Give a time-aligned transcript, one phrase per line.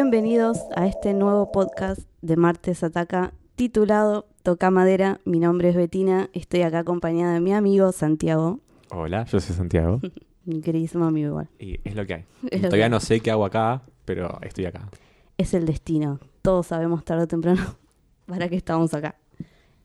[0.00, 5.18] Bienvenidos a este nuevo podcast de Martes Ataca titulado Toca Madera.
[5.24, 8.60] Mi nombre es Betina, estoy acá acompañada de mi amigo Santiago,
[8.92, 10.00] Hola, yo soy Santiago.
[10.44, 11.48] mi queridísimo amigo igual.
[11.58, 12.24] Y es lo que hay.
[12.48, 12.90] Que Todavía hay.
[12.92, 14.88] no sé qué hago acá, pero estoy acá.
[15.36, 17.76] Es el destino, todos sabemos tarde o temprano
[18.26, 19.16] para qué estamos acá.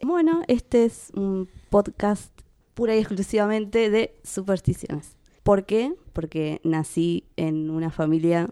[0.03, 2.31] Bueno, este es un podcast
[2.75, 5.17] pura y exclusivamente de supersticiones.
[5.41, 5.95] ¿Por qué?
[6.13, 8.51] Porque nací en una familia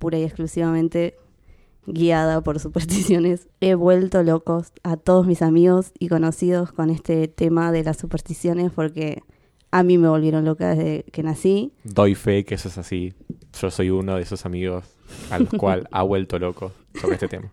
[0.00, 1.14] pura y exclusivamente
[1.86, 3.46] guiada por supersticiones.
[3.60, 8.72] He vuelto locos a todos mis amigos y conocidos con este tema de las supersticiones
[8.72, 9.22] porque
[9.70, 11.72] a mí me volvieron loca desde que nací.
[11.84, 13.14] Doy fe que eso es así.
[13.60, 14.84] Yo soy uno de esos amigos
[15.30, 17.52] a los cual ha vuelto loco sobre este tema.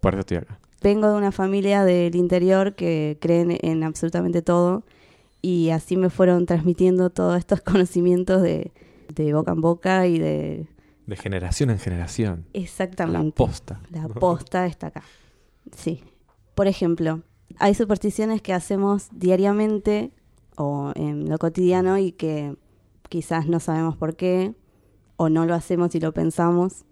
[0.00, 0.58] Por eso estoy acá.
[0.82, 4.82] Vengo de una familia del interior que creen en absolutamente todo
[5.40, 8.72] y así me fueron transmitiendo todos estos conocimientos de,
[9.14, 10.66] de boca en boca y de
[11.06, 12.46] De generación en generación.
[12.52, 13.36] La exactamente.
[13.36, 13.80] posta.
[13.90, 15.02] La posta está acá.
[15.76, 16.02] Sí.
[16.54, 17.22] Por ejemplo,
[17.58, 20.12] hay supersticiones que hacemos diariamente
[20.56, 22.56] o en lo cotidiano y que
[23.08, 24.54] quizás no sabemos por qué
[25.16, 26.84] o no lo hacemos y lo pensamos.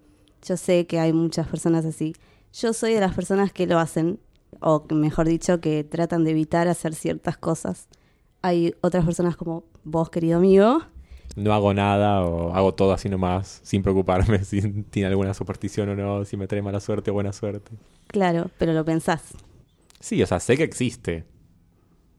[0.42, 2.14] Yo sé que hay muchas personas así.
[2.52, 4.18] Yo soy de las personas que lo hacen
[4.60, 7.88] o mejor dicho que tratan de evitar hacer ciertas cosas.
[8.42, 10.82] Hay otras personas como vos, querido amigo,
[11.36, 15.94] No hago nada o hago todo así nomás, sin preocuparme si tiene alguna superstición o
[15.94, 17.72] no, si me trae mala suerte o buena suerte.
[18.06, 19.34] claro, pero lo pensás.
[20.00, 21.24] Sí, o sea, sé que existe.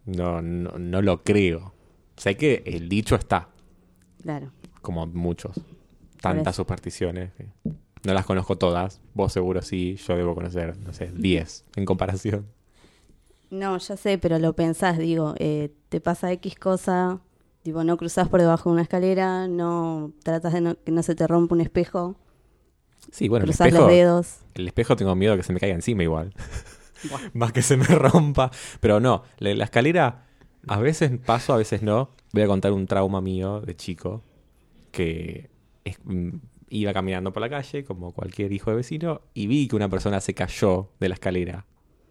[0.06, 1.74] No, no, no lo creo.
[2.18, 3.50] Sé que el dicho está.
[4.22, 4.52] Claro.
[4.82, 5.60] como muchos.
[6.22, 7.34] Tantas supersticiones.
[7.34, 7.48] que
[8.04, 9.02] No las conozco todas.
[9.14, 9.98] Vos seguro sí.
[9.98, 12.48] Yo debo conocer, no sé, 10 en comparación.
[13.50, 17.20] No, ya sé, pero lo pensás, digo, eh, te pasa X cosa,
[17.64, 21.16] tipo, no cruzás por debajo de una escalera, no tratas de no- que no se
[21.16, 22.16] te rompa un espejo,
[23.12, 24.38] Sí, bueno, el espejo, los dedos.
[24.56, 26.34] el espejo tengo miedo que se me caiga encima igual.
[27.34, 28.50] Más que se me rompa.
[28.80, 30.26] Pero no, la, la escalera
[30.68, 32.12] a veces paso, a veces no.
[32.32, 34.24] Voy a contar un trauma mío de chico
[34.92, 35.50] que
[35.84, 36.30] es- mm,
[36.70, 40.20] iba caminando por la calle como cualquier hijo de vecino y vi que una persona
[40.22, 41.66] se cayó de la escalera.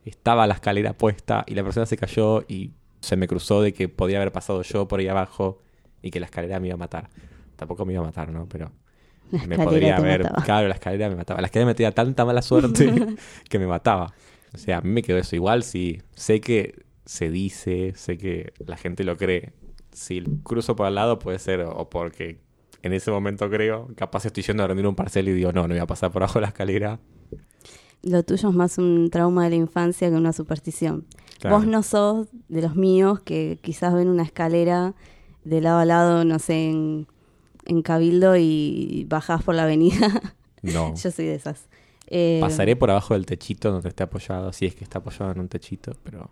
[0.05, 3.89] Estaba la escalera puesta y la persona se cayó y se me cruzó de que
[3.89, 5.61] podía haber pasado yo por ahí abajo
[6.01, 7.11] y que la escalera me iba a matar.
[7.57, 8.49] Tampoco me iba a matar, ¿no?
[8.49, 8.71] Pero
[9.47, 10.23] me podría haber.
[10.23, 10.45] mataba.
[10.45, 11.41] Claro, la escalera me mataba.
[11.41, 13.17] La escalera me tenía tanta mala suerte
[13.49, 14.15] que me mataba.
[14.55, 15.35] O sea, a mí me quedó eso.
[15.35, 19.53] Igual sí, sé que se dice, sé que la gente lo cree.
[19.91, 22.39] Si cruzo por al lado puede ser o, o porque
[22.83, 25.75] en ese momento creo, capaz estoy yendo a rendir un parcel y digo, no, no
[25.75, 27.01] voy a pasar por abajo de la escalera.
[28.03, 31.07] Lo tuyo es más un trauma de la infancia que una superstición.
[31.43, 31.57] Claro.
[31.57, 34.95] Vos no sos de los míos que quizás ven una escalera
[35.43, 37.09] de lado a lado, no sé, en,
[37.67, 40.23] en Cabildo y bajás por la avenida.
[40.63, 40.95] No.
[41.03, 41.67] Yo soy de esas.
[42.07, 45.41] Eh, Pasaré por abajo del techito donde esté apoyado, si es que está apoyado en
[45.41, 46.31] un techito, pero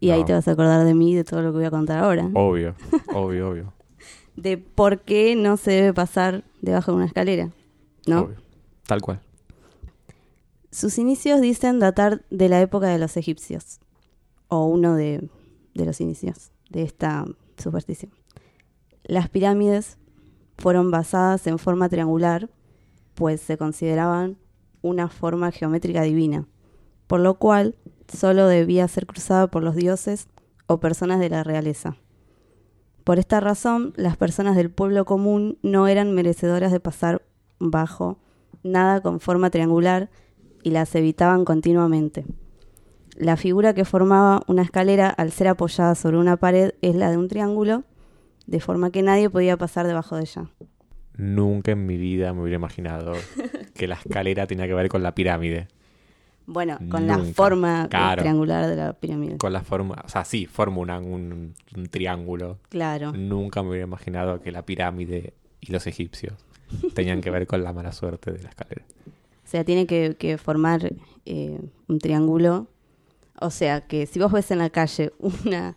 [0.00, 1.98] y ahí te vas a acordar de mí, de todo lo que voy a contar
[1.98, 2.30] ahora.
[2.32, 2.74] obvio,
[3.14, 3.72] obvio, obvio.
[4.36, 7.50] de por qué no se debe pasar debajo de una escalera,
[8.06, 8.20] ¿no?
[8.22, 8.36] obvio.
[8.86, 9.20] Tal cual.
[10.70, 13.80] Sus inicios dicen datar de la época de los egipcios,
[14.48, 15.28] o uno de,
[15.74, 17.24] de los inicios de esta
[17.56, 18.12] superstición.
[19.04, 19.98] Las pirámides
[20.58, 22.50] fueron basadas en forma triangular,
[23.14, 24.36] pues se consideraban
[24.82, 26.46] una forma geométrica divina,
[27.06, 27.76] por lo cual
[28.08, 30.28] solo debía ser cruzada por los dioses
[30.66, 31.96] o personas de la realeza.
[33.04, 37.22] Por esta razón, las personas del pueblo común no eran merecedoras de pasar
[37.58, 38.18] bajo
[38.62, 40.10] nada con forma triangular
[40.62, 42.26] y las evitaban continuamente.
[43.18, 47.16] La figura que formaba una escalera al ser apoyada sobre una pared es la de
[47.16, 47.82] un triángulo,
[48.46, 50.46] de forma que nadie podía pasar debajo de ella.
[51.16, 53.12] Nunca en mi vida me hubiera imaginado
[53.74, 55.66] que la escalera tenía que ver con la pirámide.
[56.46, 58.22] Bueno, con la forma Claro.
[58.22, 59.36] triangular de la pirámide.
[59.36, 62.58] Con la forma, o sea, sí, forma una- un, un triángulo.
[62.68, 63.12] Claro.
[63.12, 66.34] Nunca me hubiera imaginado que la pirámide y los egipcios
[66.94, 68.84] tenían que ver con la mala suerte de la escalera.
[69.44, 70.92] O sea, tiene que, que formar
[71.26, 72.68] eh, un triángulo.
[73.40, 75.76] O sea, que si vos ves en la calle una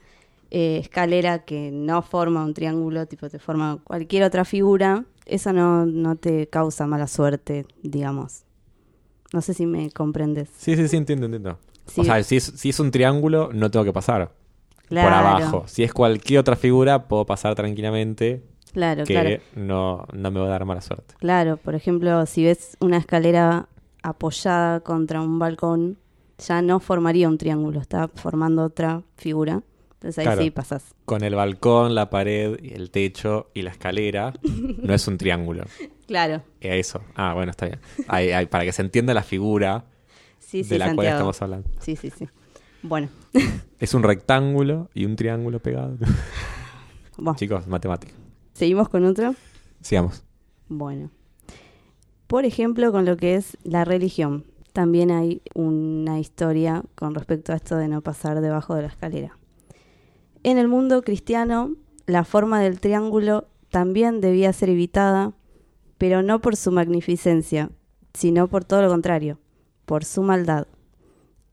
[0.49, 5.85] eh, escalera que no forma un triángulo, tipo te forma cualquier otra figura, eso no,
[5.85, 8.43] no te causa mala suerte, digamos.
[9.33, 10.49] No sé si me comprendes.
[10.57, 11.57] Sí, sí, sí, entiendo, entiendo.
[11.87, 14.33] Sí, O sea, si es, si es un triángulo, no tengo que pasar
[14.87, 15.63] claro, por abajo.
[15.67, 18.43] Si es cualquier otra figura, puedo pasar tranquilamente,
[18.73, 19.41] Claro, que claro.
[19.55, 21.15] no, no me va a dar mala suerte.
[21.19, 23.67] Claro, por ejemplo, si ves una escalera
[24.01, 25.97] apoyada contra un balcón,
[26.47, 29.61] ya no formaría un triángulo, está formando otra figura.
[29.93, 30.41] Entonces ahí Claro.
[30.41, 30.95] sí pasas.
[31.05, 34.33] Con el balcón, la pared, el techo y la escalera,
[34.81, 35.65] no es un triángulo.
[36.07, 36.41] Claro.
[36.59, 37.01] Eso.
[37.15, 37.79] Ah, bueno, está bien.
[38.07, 39.85] Ahí- ahí, para que se entienda la figura
[40.39, 41.69] Sí, sí, de la cual estamos hablando.
[41.79, 42.27] Sí, sí, sí.
[42.83, 43.09] Bueno,
[43.79, 45.97] Es un rectángulo y un triángulo pegado.
[47.17, 47.35] bueno.
[47.37, 48.13] Chicos, matemática.
[48.53, 49.35] ¿seguimos con otro?
[49.81, 50.23] Sigamos.
[50.67, 51.11] Bueno.
[52.27, 54.45] Por ejemplo, con lo que es la religión.
[54.73, 59.37] También hay una historia con respecto a esto de no pasar debajo de la escalera.
[60.43, 61.75] En el mundo cristiano,
[62.05, 65.33] la forma del triángulo también debía ser evitada,
[65.97, 67.69] pero no por su magnificencia,
[68.13, 69.39] sino por todo lo contrario,
[69.85, 70.67] por su maldad.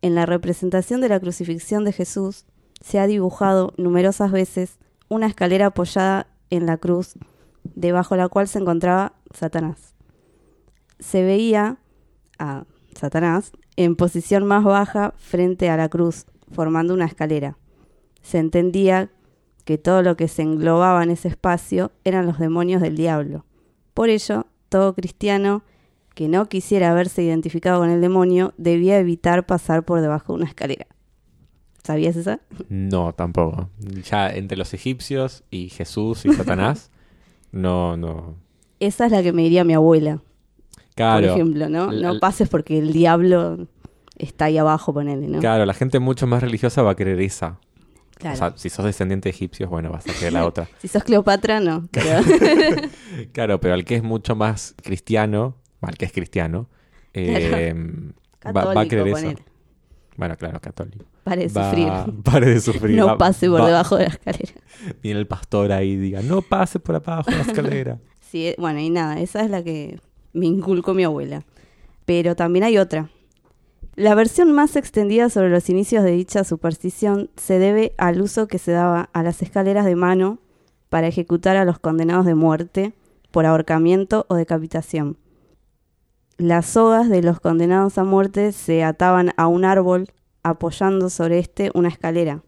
[0.01, 2.45] En la representación de la crucifixión de Jesús
[2.81, 4.79] se ha dibujado numerosas veces
[5.09, 7.15] una escalera apoyada en la cruz,
[7.75, 9.95] debajo la cual se encontraba Satanás.
[10.99, 11.79] Se veía
[12.39, 12.65] a
[12.99, 17.57] Satanás en posición más baja frente a la cruz, formando una escalera.
[18.23, 19.11] Se entendía
[19.65, 23.45] que todo lo que se englobaba en ese espacio eran los demonios del diablo.
[23.95, 25.63] Por ello, todo cristiano
[26.15, 30.49] que no quisiera verse identificado con el demonio debía evitar pasar por debajo de una
[30.49, 30.87] escalera.
[31.85, 32.41] ¿Sabías esa?
[32.69, 33.71] No, tampoco.
[34.11, 36.91] Ya entre los egipcios y Jesús y Satanás,
[37.53, 38.35] no, no.
[38.81, 40.21] Esa es la que me diría mi abuela,
[40.99, 41.29] Claro.
[41.29, 41.93] por ejemplo, ¿no?
[41.93, 43.67] No pases porque el diablo
[44.17, 45.39] está ahí abajo, ponele, ¿no?
[45.39, 47.59] Claro, la gente mucho más religiosa va a querer esa.
[48.17, 48.35] Claro.
[48.35, 50.67] O sea, si sos descendiente de egipcios, bueno, vas a querer la otra.
[50.79, 51.89] si sos Cleopatra, no.
[53.33, 56.69] Claro, pero al que es mucho más cristiano, al que es cristiano,
[57.15, 57.75] eh,
[58.45, 59.33] va, va a querer eso.
[60.17, 61.05] Bueno, claro, católico.
[61.23, 62.23] Pare de Va- sufrir.
[62.25, 62.97] Pare de sufrir.
[62.97, 64.53] No Va- pase por debajo de la escalera.
[65.01, 67.99] Viene el pastor ahí y diga, no pase por abajo de la escalera.
[68.21, 70.01] Sí, eh, bueno, y nada, esa es la que
[70.39, 71.45] me inculcó mi abuela.
[72.05, 73.11] Pero también hay otra.
[73.95, 78.59] La versión más extendida sobre los inicios de dicha superstición se debe al uso que
[78.59, 80.39] se daba a las escaleras de mano
[80.89, 82.95] para ejecutar a los condenados de muerte
[83.31, 85.19] por ahorcamiento o decapitación.
[86.37, 90.07] Las sogas de los condenados a muerte se ataban a un árbol
[90.45, 92.43] apoyando sobre este una escalera.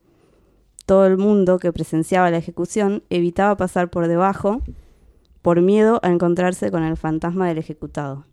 [0.87, 4.63] Todo el mundo que presenciaba la ejecución evitaba pasar por debajo
[5.43, 8.27] por miedo a encontrarse con el fantasma del ejecutado.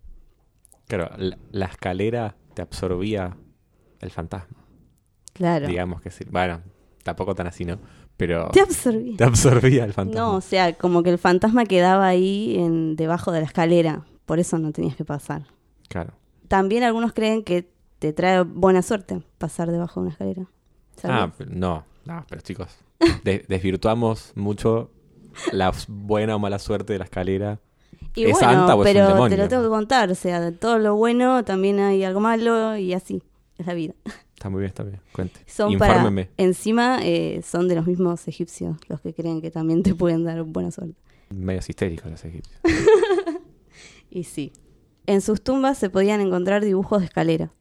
[0.88, 3.36] Claro, la, la escalera te absorbía
[4.00, 4.57] el fantasma.
[5.33, 5.68] Claro.
[5.68, 6.25] Digamos que sí.
[6.30, 6.62] Bueno,
[7.04, 7.77] tampoco tan así, ¿no?
[8.18, 9.15] Pero Te absorbí.
[9.15, 10.19] te absorbía el fantasma.
[10.21, 14.06] No, o sea, como que el fantasma quedaba ahí en, debajo de la escalera.
[14.25, 15.44] Por eso no tenías que pasar.
[15.89, 16.13] Claro.
[16.48, 17.69] También algunos creen que
[18.00, 20.45] te trae buena suerte pasar debajo de una escalera.
[21.04, 22.75] Ah, no, no, pero chicos,
[23.24, 24.92] de- desvirtuamos mucho
[25.51, 27.59] la buena o mala suerte de la escalera.
[28.15, 29.35] y ¿es bueno, santa o es un pero demonio?
[29.35, 30.11] te lo tengo que contar.
[30.11, 33.21] O sea, de todo lo bueno también hay algo malo y así.
[33.57, 33.93] Es la vida.
[34.35, 34.99] Está muy bien, está bien.
[35.13, 35.39] Cuente.
[35.47, 36.25] Son Infórmeme.
[36.25, 36.33] para.
[36.37, 40.43] Encima eh, son de los mismos egipcios los que creen que también te pueden dar
[40.43, 40.95] buena suerte.
[41.29, 42.59] Medios histéricos los egipcios.
[44.09, 44.53] Y sí.
[45.05, 47.51] En sus tumbas se podían encontrar dibujos de escalera.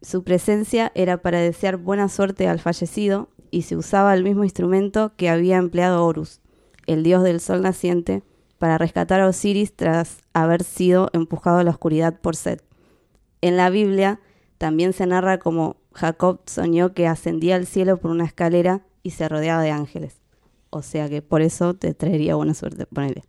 [0.00, 5.12] Su presencia era para desear buena suerte al fallecido y se usaba el mismo instrumento
[5.16, 6.40] que había empleado Horus,
[6.88, 8.22] el dios del sol naciente,
[8.58, 12.64] para rescatar a Osiris tras haber sido empujado a la oscuridad por Set.
[13.40, 14.20] En la Biblia
[14.58, 19.28] también se narra como Jacob soñó que ascendía al cielo por una escalera y se
[19.28, 20.16] rodeaba de ángeles.
[20.70, 23.22] O sea que por eso te traería buena suerte, ponele.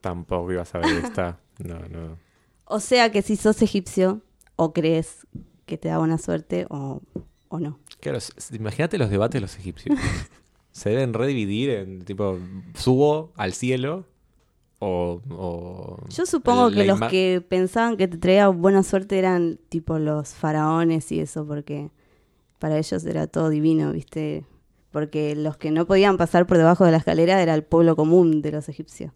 [0.00, 1.38] Tampoco ibas a ver esta.
[1.58, 2.18] No, no.
[2.66, 4.22] O sea que si sos egipcio,
[4.56, 5.26] o crees
[5.66, 7.00] que te da buena suerte o,
[7.48, 7.78] o no.
[8.00, 8.18] Claro,
[8.52, 9.98] imagínate los debates de los egipcios.
[10.78, 12.38] Se deben redividir en tipo,
[12.74, 14.06] subo al cielo
[14.78, 15.20] o...
[15.30, 20.28] o Yo supongo que los que pensaban que te traía buena suerte eran tipo los
[20.34, 21.90] faraones y eso, porque
[22.60, 24.44] para ellos era todo divino, ¿viste?
[24.92, 28.40] Porque los que no podían pasar por debajo de la escalera era el pueblo común
[28.40, 29.12] de los egipcios.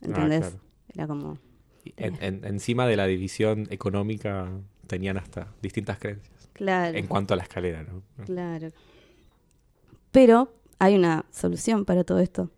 [0.00, 0.42] ¿Entendés?
[0.44, 0.60] Ah, claro.
[0.94, 1.38] Era como...
[1.84, 4.48] Y en- en- encima de la división económica
[4.86, 6.48] tenían hasta distintas creencias.
[6.54, 6.96] Claro.
[6.96, 8.02] En cuanto a la escalera, ¿no?
[8.24, 8.70] Claro.
[10.10, 10.52] Pero
[10.82, 12.50] hay una solución para todo esto.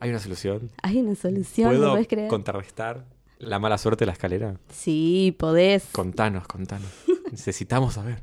[0.00, 0.70] ¿Hay una solución?
[0.82, 2.28] Hay una solución, ¿lo ¿Puedo puedes creer?
[2.28, 3.04] contrarrestar
[3.38, 4.56] la mala suerte de la escalera?
[4.70, 5.84] Sí, podés.
[5.92, 6.88] Contanos, contanos.
[7.30, 8.22] Necesitamos saber.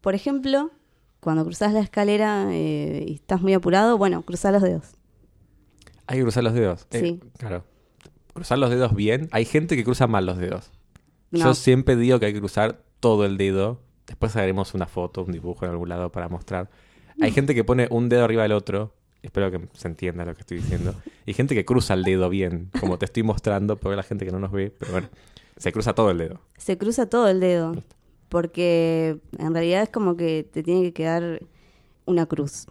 [0.00, 0.70] Por ejemplo,
[1.20, 4.84] cuando cruzas la escalera eh, y estás muy apurado, bueno, cruzá los dedos.
[6.06, 6.86] Hay que cruzar los dedos.
[6.90, 7.20] Eh, Sí.
[7.38, 7.64] Claro.
[8.32, 9.28] Cruzar los dedos bien.
[9.32, 10.70] Hay gente que cruza mal los dedos.
[11.30, 13.80] No, Yo siempre digo que hay que cruzar todo el dedo.
[14.06, 16.70] Después haremos una foto, un dibujo en algún lado para mostrar.
[17.20, 18.94] Hay gente que pone un dedo arriba del otro.
[19.22, 20.94] Espero que se entienda lo que estoy diciendo.
[21.26, 24.32] Y gente que cruza el dedo bien, como te estoy mostrando, pero la gente que
[24.32, 25.08] no nos ve, pero bueno,
[25.56, 26.40] se cruza todo el dedo.
[26.56, 27.74] se cruza todo el dedo.
[28.28, 31.42] Porque en realidad es como que te tiene que quedar
[32.06, 32.66] una cruz.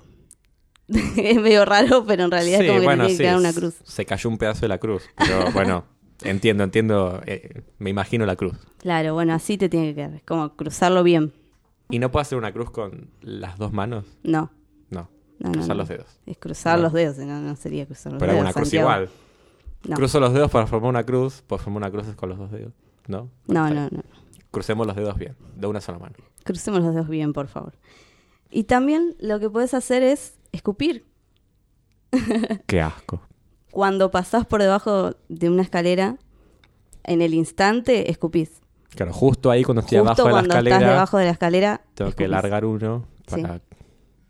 [0.87, 3.75] es medio raro, pero en realidad es como que te tiene que quedar una cruz.
[3.83, 5.85] Se cayó un pedazo de la cruz, pero bueno,
[6.23, 7.21] Entiendo, entiendo.
[7.25, 8.57] eh, me imagino la cruz.
[8.77, 10.15] Claro, bueno, así te tiene que quedar.
[10.15, 11.33] Es como cruzarlo bien.
[11.89, 14.05] ¿Y no puedo hacer una cruz con las dos manos?
[14.23, 14.51] No,
[14.89, 15.09] No.
[15.39, 15.75] no, cruzar no.
[15.75, 16.19] los dedos.
[16.25, 16.83] Es cruzar No.
[16.83, 18.43] los dedos, no, no sería cruzar los Pero dedos.
[18.45, 19.09] una cruz igual.
[19.95, 21.41] Cruzo los dedos para formar una cruz.
[21.47, 22.73] Puedo formar una cruz con los dos dedos.
[23.07, 23.29] ¿No?
[23.47, 24.03] No, no, no.
[24.51, 25.35] Crucemos los dedos bien.
[25.55, 26.15] De una sola mano.
[26.43, 27.73] Crucemos los dedos bien, por favor.
[28.51, 31.05] Y también lo que puedes hacer es escupir.
[32.67, 33.21] Qué asco.
[33.71, 36.17] Cuando pasás por debajo de una escalera,
[37.03, 38.61] en el instante escupís.
[38.95, 41.31] Claro, justo ahí cuando estoy Justo abajo de la cuando estás escalera, debajo de la
[41.31, 43.05] escalera, tengo que largar uno.
[43.27, 43.41] Sí.
[43.41, 43.61] Para...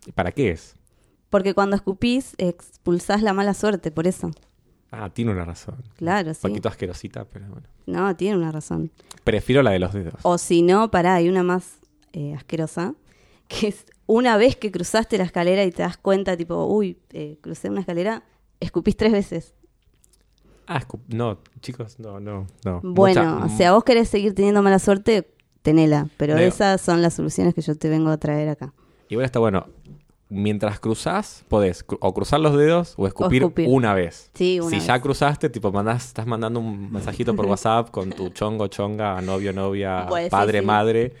[0.06, 0.76] ¿Y ¿Para qué es?
[1.30, 4.30] Porque cuando escupís, expulsás la mala suerte, por eso.
[4.90, 5.76] Ah, tiene una razón.
[5.96, 6.40] Claro, Un sí.
[6.42, 7.66] poquito asquerosita, pero bueno.
[7.86, 8.90] No, tiene una razón.
[9.24, 10.14] Prefiero la de los dedos.
[10.22, 11.78] O si no, pará, hay una más
[12.12, 12.94] eh, asquerosa,
[13.46, 17.38] que es una vez que cruzaste la escalera y te das cuenta, tipo, uy, eh,
[17.40, 18.24] crucé una escalera,
[18.58, 19.54] escupís tres veces.
[20.72, 22.80] Ah, no, chicos, no, no, no.
[22.84, 25.28] Bueno, Mucha- o sea, vos querés seguir teniendo mala suerte,
[25.62, 26.46] tenela, pero Leo.
[26.46, 28.72] esas son las soluciones que yo te vengo a traer acá.
[29.08, 29.66] Igual está bueno.
[30.28, 33.66] Mientras cruzás, podés cru- o cruzar los dedos o escupir, escupir.
[33.68, 34.30] una vez.
[34.34, 34.86] Sí, una si vez.
[34.86, 39.52] ya cruzaste, tipo, mandás, estás mandando un mensajito por WhatsApp con tu chongo, chonga, novio,
[39.52, 40.66] novia, Pues padre, sí.
[40.66, 41.14] madre.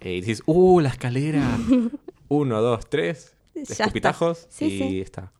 [0.00, 1.42] eh, y dices, ¡uh, la escalera!
[2.28, 3.34] Uno, dos, tres.
[3.54, 5.32] Escupitajos y está.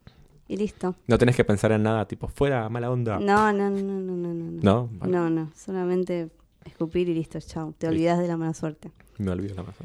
[0.52, 0.94] Y listo.
[1.06, 3.18] No tenés que pensar en nada, tipo, fuera, mala onda.
[3.18, 4.61] No, no, no, no, no, no.
[4.62, 5.06] No, ¿No?
[5.06, 6.28] No, no, solamente
[6.66, 7.73] escupir y listo, chao.
[7.78, 8.90] Te olvidas de la mala suerte.
[9.16, 9.85] Me olvido la masa.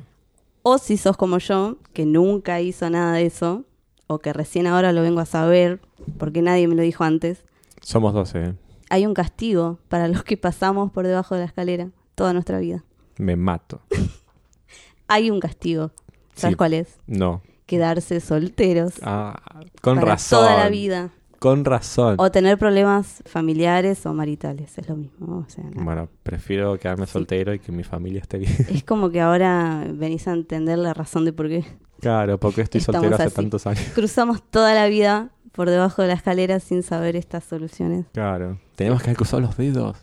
[0.63, 3.63] O si sos como yo, que nunca hizo nada de eso,
[4.07, 5.79] o que recién ahora lo vengo a saber,
[6.17, 7.45] porque nadie me lo dijo antes,
[7.81, 8.53] Somos 12, ¿eh?
[8.89, 12.83] hay un castigo para los que pasamos por debajo de la escalera toda nuestra vida.
[13.17, 13.79] Me mato.
[15.07, 15.91] Hay un castigo.
[16.35, 16.57] ¿Sabes Sí.
[16.57, 16.97] cuál es?
[17.07, 17.41] No.
[17.67, 19.39] Quedarse solteros Ah,
[19.81, 20.39] con para razón.
[20.39, 21.09] toda la vida.
[21.37, 22.15] Con razón.
[22.17, 25.45] O tener problemas familiares o maritales, es lo mismo.
[25.45, 25.63] O sea.
[25.75, 27.11] Bueno, prefiero quedarme Sí.
[27.11, 28.55] soltero y que mi familia esté bien.
[28.69, 31.63] Es como que ahora venís a entender la razón de por qué
[31.99, 33.35] Claro, porque estoy Estamos soltero hace así.
[33.35, 33.83] tantos años.
[33.93, 38.05] cruzamos toda la vida por debajo de la escalera sin saber estas soluciones.
[38.13, 38.57] Claro.
[38.75, 39.97] Tenemos que haber cruzado los dedos.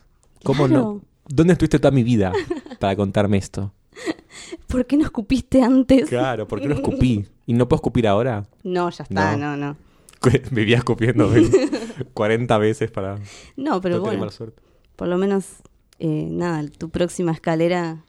[0.44, 0.82] ¿Cómo Claro.
[0.82, 1.00] no?
[1.28, 2.32] ¿Dónde estuviste toda mi vida
[2.78, 3.72] para contarme esto?
[4.68, 6.08] ¿Por qué no escupiste antes?
[6.08, 7.26] Claro, ¿por qué no escupí?
[7.46, 8.44] ¿Y no puedo escupir ahora?
[8.62, 9.56] No, ya está, No.
[9.56, 9.76] no, no.
[10.50, 11.68] Vivía escupiendo 20
[12.14, 13.18] 40 veces para
[13.56, 14.62] No, pero no bueno, mala suerte.
[14.96, 15.46] por lo menos,
[15.98, 18.04] eh, nada, tu próxima escalera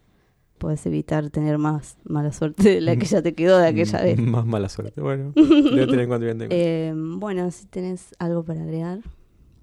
[0.58, 4.18] puedes evitar tener más mala suerte de la que ya te quedó de aquella vez.
[4.18, 5.02] Más mala suerte.
[5.02, 6.50] Bueno, debo tener en cuenta bien tengo.
[6.56, 9.00] Eh, bueno, si tenés algo para agregar.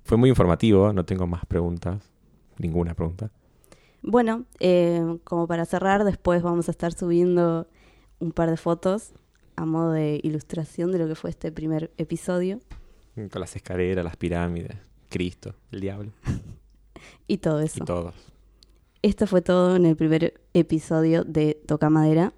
[0.04, 2.10] Fue muy informativo, no tengo más preguntas.
[2.58, 3.30] Ninguna pregunta.
[4.02, 7.68] Bueno, eh, como para cerrar, después vamos a estar subiendo
[8.18, 9.12] un par de fotos
[9.56, 12.61] a modo de ilustración de lo que fue este primer episodio
[13.14, 14.76] Con las escaleras, las pirámides,
[15.09, 16.12] Cristo, el diablo
[17.26, 17.85] y todo y eso.
[17.85, 18.14] todos.
[19.02, 22.32] Esto fue todo en el primer episodio de Toca Madera.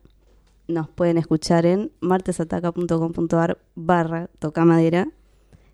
[0.67, 5.09] Nos pueden escuchar en martesataca.com.ar barra Toca Madera.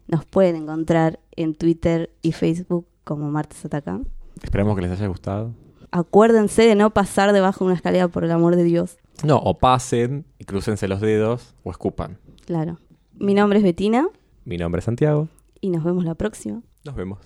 [0.09, 4.01] Nos pueden encontrar en Twitter y Facebook como Martes Ataca.
[4.43, 5.53] Esperamos que les haya gustado.
[5.93, 8.99] Acuérdense de no pasar debajo de una escalera por el amor de Dios.
[9.25, 12.19] No, o pasen y crucense los dedos o escupan.
[12.47, 12.79] Claro.
[13.19, 14.09] Mi nombre es Betina
[14.45, 15.29] Mi nombre es Santiago.
[15.61, 16.63] y nos vemos la próxima.
[16.85, 17.19] Nos vemos.